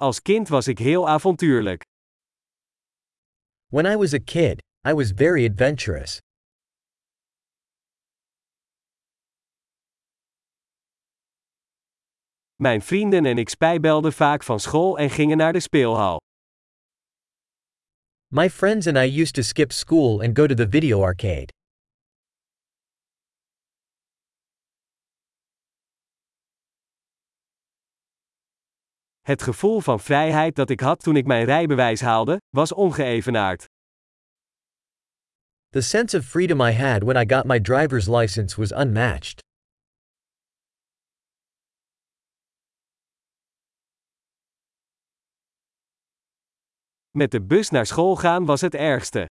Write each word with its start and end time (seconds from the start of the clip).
Als 0.00 0.22
kind 0.22 0.48
was 0.48 0.68
ik 0.68 0.78
heel 0.78 1.08
avontuurlijk. 1.08 1.82
When 3.66 3.86
I 3.86 3.96
was 3.96 4.14
a 4.14 4.18
kid, 4.18 4.62
I 4.88 4.94
was 4.94 5.12
very 5.12 5.46
adventurous. 5.46 6.18
Mijn 12.56 12.82
vrienden 12.82 13.26
en 13.26 13.38
ik 13.38 13.48
spijbelden 13.48 14.12
vaak 14.12 14.42
van 14.42 14.60
school 14.60 14.98
en 14.98 15.10
gingen 15.10 15.36
naar 15.36 15.52
de 15.52 15.60
speelhal. 15.60 16.18
My 18.28 18.50
friends 18.50 18.86
and 18.86 18.96
I 18.96 19.20
used 19.20 19.34
to 19.34 19.42
skip 19.42 19.72
school 19.72 20.22
and 20.22 20.36
go 20.36 20.46
to 20.46 20.54
the 20.54 20.68
video 20.68 21.02
arcade. 21.02 21.59
Het 29.20 29.42
gevoel 29.42 29.80
van 29.80 30.00
vrijheid 30.00 30.56
dat 30.56 30.70
ik 30.70 30.80
had 30.80 31.02
toen 31.02 31.16
ik 31.16 31.26
mijn 31.26 31.44
rijbewijs 31.44 32.00
haalde, 32.00 32.40
was 32.48 32.72
ongeëvenaard. 32.72 33.64
The 35.68 35.80
sense 35.80 36.16
of 36.16 36.24
freedom 36.24 36.60
I 36.60 36.72
had 36.72 37.02
when 37.02 37.16
I 37.16 37.34
got 37.34 37.44
my 37.44 37.60
driver's 37.60 38.08
license 38.08 38.56
was 38.56 38.72
unmatched. 38.72 39.40
Met 47.10 47.30
de 47.30 47.42
bus 47.42 47.70
naar 47.70 47.86
school 47.86 48.16
gaan 48.16 48.44
was 48.44 48.60
het 48.60 48.74
ergste. 48.74 49.26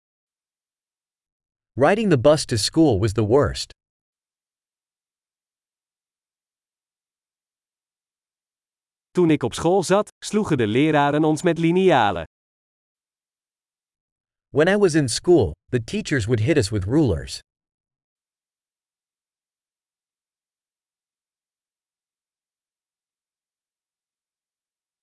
Riding 1.73 2.11
the 2.11 2.19
bus 2.19 2.45
to 2.45 2.57
school 2.57 2.99
was 2.99 3.13
the 3.13 3.27
worst. 3.27 3.74
Toen 9.15 9.31
ik 9.31 9.43
op 9.43 9.55
school 9.55 9.83
zat, 9.83 10.13
sloegen 10.25 10.57
de 10.57 10.67
leraren 10.67 11.25
ons 11.25 11.43
met 11.43 11.59
linealen. 11.59 12.25
When 14.49 14.69
I 14.69 14.77
was 14.77 14.95
in 14.95 15.09
school, 15.09 15.53
the 15.69 15.85
teachers 15.85 16.27
would 16.27 16.41
hit 16.41 16.57
us 16.57 16.69
with 16.69 16.85
rulers. 16.85 17.39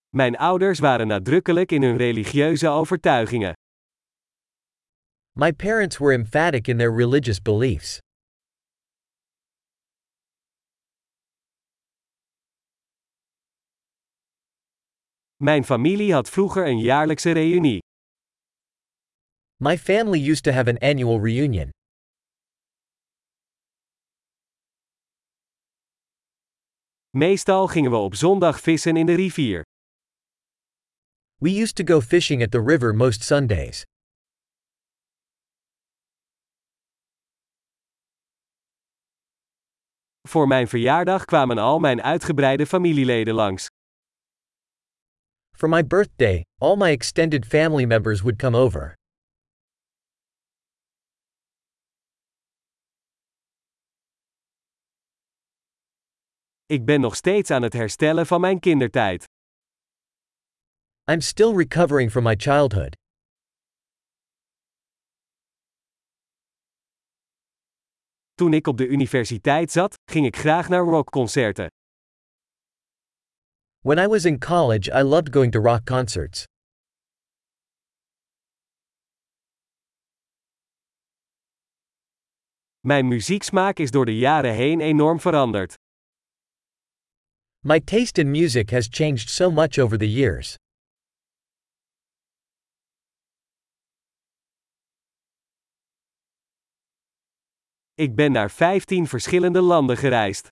Mijn 0.10 0.38
ouders 0.38 0.80
waren 0.80 1.08
nadrukkelijk 1.08 1.72
in 1.72 1.84
hun 1.84 1.98
religieuze 1.98 2.68
overtuigingen. 2.68 3.54
My 5.32 5.54
parents 5.54 5.98
were 5.98 6.14
emphatic 6.14 6.68
in 6.68 6.78
their 6.78 6.96
religious 6.96 7.42
beliefs. 7.42 8.00
Mijn 15.44 15.64
familie 15.64 16.14
had 16.14 16.30
vroeger 16.30 16.68
een 16.68 16.80
jaarlijkse 16.80 17.32
reunie. 17.32 17.80
My 19.56 19.78
family 19.78 20.30
used 20.30 20.44
to 20.44 20.52
have 20.52 20.70
an 20.70 20.78
annual 20.78 21.20
reunion. 21.20 21.70
Meestal 27.10 27.68
gingen 27.68 27.92
we 27.92 27.98
op 27.98 28.16
zondag 28.16 28.60
vissen 28.60 28.98
in 28.98 29.06
de 29.06 29.16
rivier. 29.16 29.62
We 31.36 31.50
used 31.50 31.76
to 31.76 31.84
go 31.84 32.02
fishing 32.02 32.44
at 32.44 32.52
the 32.52 32.64
river 32.64 32.96
most 32.96 33.24
Sundays. 33.24 33.84
Voor 40.28 40.48
mijn 40.48 40.68
verjaardag 40.68 41.26
kwamen 41.26 41.58
al 41.58 41.80
mijn 41.80 42.02
uitgebreide 42.02 42.66
familieleden 42.66 43.34
langs. 43.34 43.71
For 45.62 45.70
my 45.70 45.84
birthday, 45.84 46.44
all 46.60 46.76
my 46.76 46.90
extended 46.90 47.46
family 47.46 47.86
members 47.86 48.24
would 48.24 48.40
come 48.40 48.58
over. 48.58 48.96
Ik 56.66 56.86
ben 56.86 57.02
nog 57.02 57.16
steeds 57.16 57.52
aan 57.52 57.62
het 57.62 57.74
herstellen 57.74 58.26
van 58.26 58.42
mijn 58.42 58.60
kindertijd. 58.60 59.24
I'm 61.12 61.22
still 61.22 61.56
recovering 61.56 62.12
from 62.12 62.24
my 62.24 62.36
childhood. 62.36 62.96
Toen 68.34 68.54
ik 68.54 68.68
op 68.68 68.78
de 68.78 68.88
universiteit 68.88 69.72
zat, 69.72 69.94
ging 70.12 70.26
ik 70.26 70.36
graag 70.36 70.70
naar 70.70 70.84
rockconcerten. 70.84 71.68
When 73.84 73.98
I 73.98 74.06
was 74.06 74.28
in 74.28 74.38
college, 74.38 74.90
I 74.94 75.02
loved 75.02 75.32
going 75.32 75.52
to 75.52 75.60
rock 75.60 75.86
concerts. 75.86 76.46
Mijn 82.80 83.08
muzieksmaak 83.08 83.80
is 83.80 83.92
door 83.92 84.06
de 84.06 84.18
jaren 84.18 84.54
heen 84.54 84.82
enorm 84.82 85.20
veranderd. 85.20 85.74
My 87.60 87.80
taste 87.80 88.22
in 88.22 88.32
music 88.32 88.70
has 88.70 88.88
changed 88.92 89.30
so 89.30 89.52
much 89.52 89.80
over 89.80 89.98
the 89.98 90.12
years. 90.12 90.56
Ik 97.94 98.16
ben 98.16 98.32
naar 98.32 98.52
15 98.52 99.08
verschillende 99.08 99.62
landen 99.62 99.98
gereisd. 99.98 100.48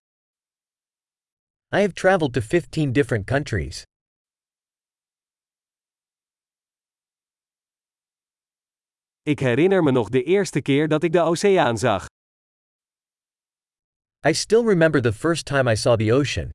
I 1.71 1.81
have 1.81 1.93
traveled 1.93 2.33
to 2.33 2.41
15 2.41 2.91
different 2.93 3.27
countries. 3.27 3.83
Ik 9.21 9.39
herinner 9.39 9.83
me 9.83 9.91
nog 9.91 10.09
de 10.09 10.23
eerste 10.23 10.61
keer 10.61 10.87
dat 10.87 11.03
ik 11.03 11.11
de 11.11 11.21
oceaan 11.21 11.77
zag. 11.77 12.05
I 14.27 14.33
still 14.33 14.63
remember 14.65 15.01
the 15.01 15.13
first 15.13 15.45
time 15.45 15.71
I 15.71 15.75
saw 15.75 15.97
the 15.97 16.13
ocean. 16.13 16.49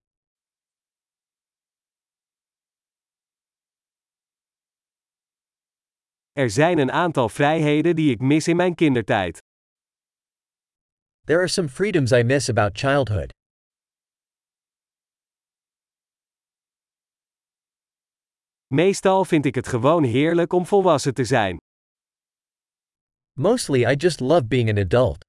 Er 6.32 6.50
zijn 6.50 6.78
een 6.78 6.92
aantal 6.92 7.28
vrijheden 7.28 7.97
die 7.97 8.10
ik 8.10 8.20
mis 8.20 8.48
in 8.48 8.56
mijn 8.56 8.74
kindertijd. 8.74 9.38
There 11.24 11.38
are 11.38 11.48
some 11.48 11.69
freedoms 11.69 12.12
I 12.12 12.22
miss 12.22 12.48
about 12.48 12.78
childhood. 12.78 13.44
Meestal 18.66 19.25
vind 19.25 19.44
ik 19.47 19.54
het 19.54 19.69
gewoon 19.69 20.04
heerlijk 20.04 20.52
om 20.52 20.66
volwassen 20.66 21.14
te 21.14 21.25
zijn. 21.25 21.56
Mostly 23.32 23.84
I 23.84 23.94
just 23.97 24.20
love 24.20 24.44
being 24.44 24.69
an 24.70 24.78
adult. 24.78 25.25